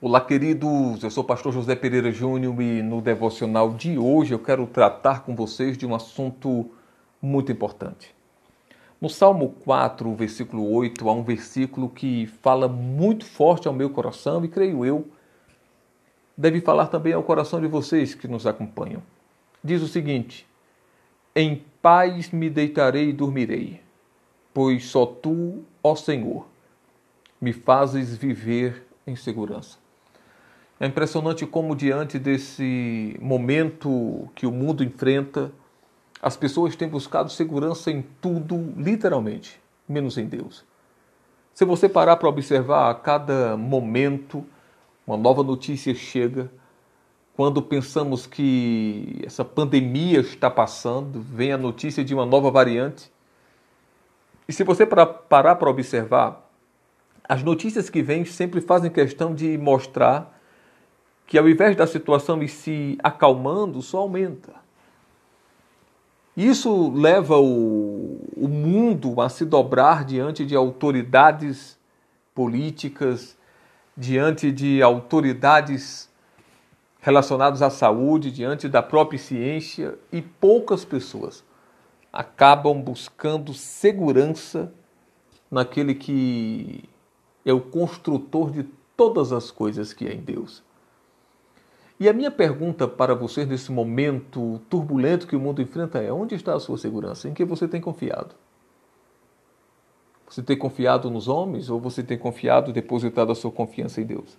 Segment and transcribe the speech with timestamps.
[0.00, 1.02] Olá, queridos.
[1.02, 5.24] Eu sou o pastor José Pereira Júnior e no devocional de hoje eu quero tratar
[5.24, 6.70] com vocês de um assunto
[7.20, 8.14] muito importante.
[9.00, 14.44] No Salmo 4, versículo 8, há um versículo que fala muito forte ao meu coração
[14.44, 15.04] e creio eu
[16.36, 19.02] deve falar também ao coração de vocês que nos acompanham.
[19.64, 20.46] Diz o seguinte:
[21.34, 23.80] Em paz me deitarei e dormirei,
[24.54, 26.46] pois só tu, ó Senhor,
[27.40, 29.87] me fazes viver em segurança.
[30.80, 35.50] É impressionante como, diante desse momento que o mundo enfrenta,
[36.22, 40.64] as pessoas têm buscado segurança em tudo, literalmente, menos em Deus.
[41.52, 44.46] Se você parar para observar a cada momento,
[45.04, 46.48] uma nova notícia chega,
[47.34, 53.10] quando pensamos que essa pandemia está passando, vem a notícia de uma nova variante.
[54.48, 56.48] E se você parar para observar,
[57.28, 60.37] as notícias que vêm sempre fazem questão de mostrar
[61.28, 64.54] que ao invés da situação ir se acalmando, só aumenta.
[66.34, 71.78] Isso leva o, o mundo a se dobrar diante de autoridades
[72.34, 73.36] políticas,
[73.94, 76.08] diante de autoridades
[76.98, 81.44] relacionadas à saúde, diante da própria ciência, e poucas pessoas
[82.10, 84.72] acabam buscando segurança
[85.50, 86.88] naquele que
[87.44, 88.62] é o construtor de
[88.96, 90.66] todas as coisas que é em Deus.
[92.00, 96.34] E a minha pergunta para você nesse momento turbulento que o mundo enfrenta é: onde
[96.34, 97.28] está a sua segurança?
[97.28, 98.34] Em que você tem confiado?
[100.28, 104.36] Você tem confiado nos homens ou você tem confiado, depositado a sua confiança em Deus?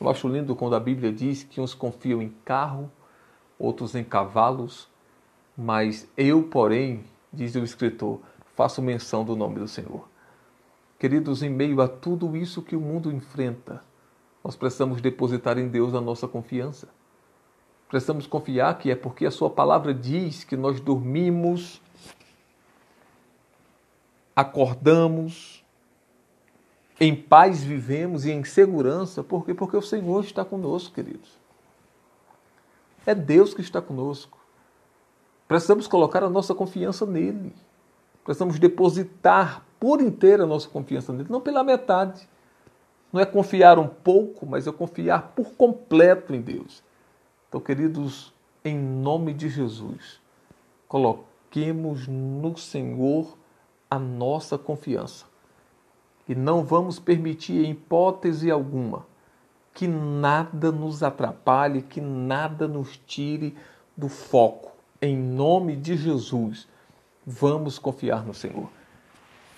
[0.00, 2.90] Eu acho lindo quando a Bíblia diz que uns confiam em carro,
[3.58, 4.88] outros em cavalos,
[5.56, 8.20] mas eu, porém, diz o escritor,
[8.56, 10.08] faço menção do nome do Senhor.
[10.98, 13.82] Queridos, em meio a tudo isso que o mundo enfrenta,
[14.42, 16.88] nós precisamos depositar em Deus a nossa confiança.
[17.88, 21.80] Precisamos confiar que é porque a Sua palavra diz que nós dormimos,
[24.34, 25.62] acordamos,
[26.98, 29.52] em paz vivemos e em segurança, por quê?
[29.52, 31.38] Porque o Senhor está conosco, queridos.
[33.04, 34.38] É Deus que está conosco.
[35.46, 37.52] Precisamos colocar a nossa confiança nele.
[38.24, 42.28] Precisamos depositar por inteira a nossa confiança nele, não pela metade.
[43.12, 46.82] Não é confiar um pouco, mas é confiar por completo em Deus.
[47.48, 48.32] Então, queridos,
[48.64, 50.20] em nome de Jesus,
[50.88, 53.36] coloquemos no Senhor
[53.90, 55.26] a nossa confiança.
[56.26, 59.04] E não vamos permitir, em hipótese alguma,
[59.74, 63.54] que nada nos atrapalhe, que nada nos tire
[63.94, 64.72] do foco.
[65.00, 66.68] Em nome de Jesus,
[67.26, 68.70] vamos confiar no Senhor.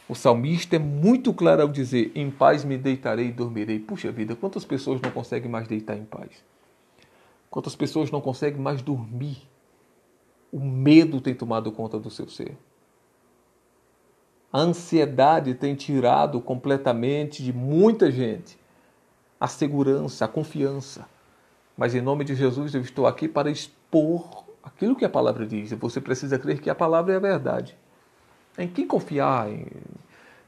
[0.08, 3.78] O salmista é muito claro ao dizer: Em paz me deitarei e dormirei.
[3.78, 6.30] Puxa vida, quantas pessoas não conseguem mais deitar em paz?
[7.50, 9.48] Quantas pessoas não conseguem mais dormir?
[10.52, 12.56] O medo tem tomado conta do seu ser.
[14.52, 18.58] A ansiedade tem tirado completamente de muita gente
[19.40, 21.08] a segurança, a confiança.
[21.76, 25.72] Mas em nome de Jesus eu estou aqui para expor aquilo que a palavra diz.
[25.72, 27.76] Você precisa crer que a palavra é a verdade.
[28.56, 29.48] Em quem confiar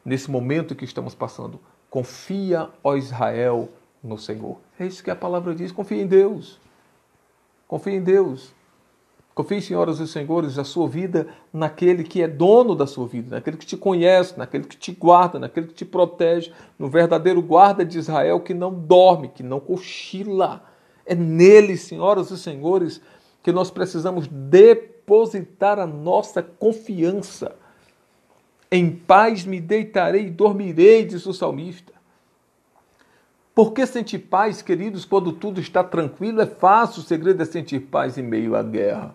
[0.05, 1.61] nesse momento que estamos passando?
[1.91, 3.69] Confia, ó Israel,
[4.03, 4.59] no Senhor.
[4.78, 5.72] É isso que a palavra diz.
[5.72, 6.61] Confia em Deus.
[7.66, 8.55] Confia em Deus.
[9.37, 13.59] Confie, senhoras e senhores, a sua vida naquele que é dono da sua vida, naquele
[13.59, 17.99] que te conhece, naquele que te guarda, naquele que te protege, no verdadeiro guarda de
[17.99, 20.65] Israel que não dorme, que não cochila.
[21.05, 23.03] É nele, senhoras e senhores,
[23.43, 27.55] que nós precisamos depositar a nossa confiança.
[28.71, 31.93] Em paz me deitarei e dormirei, diz o salmista.
[33.54, 36.43] Por que sentir paz, queridos, quando tudo está tranquilo?
[36.43, 39.15] É fácil, o segredo é sentir paz em meio à guerra.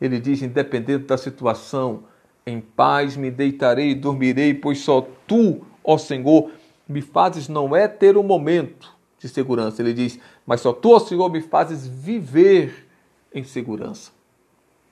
[0.00, 2.04] Ele diz, independente da situação,
[2.46, 6.50] em paz me deitarei e dormirei, pois só tu, ó Senhor,
[6.88, 9.82] me fazes não é ter um momento de segurança.
[9.82, 12.88] Ele diz, mas só tu, ó Senhor, me fazes viver
[13.34, 14.12] em segurança.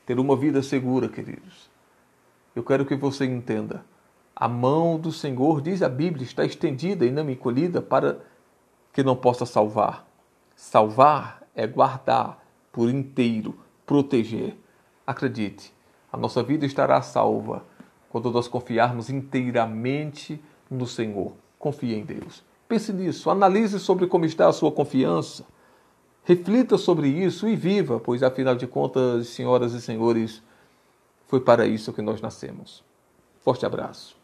[0.04, 1.69] Ter uma vida segura, queridos.
[2.54, 3.84] Eu quero que você entenda.
[4.34, 8.18] A mão do Senhor, diz a Bíblia, está estendida e não encolhida para
[8.92, 10.06] que não possa salvar.
[10.56, 12.42] Salvar é guardar
[12.72, 14.56] por inteiro, proteger.
[15.06, 15.72] Acredite,
[16.12, 17.64] a nossa vida estará salva
[18.08, 21.32] quando nós confiarmos inteiramente no Senhor.
[21.58, 22.42] Confie em Deus.
[22.68, 25.44] Pense nisso, analise sobre como está a sua confiança.
[26.24, 30.42] Reflita sobre isso e viva, pois afinal de contas, senhoras e senhores,
[31.30, 32.82] foi para isso que nós nascemos.
[33.38, 34.19] Forte abraço.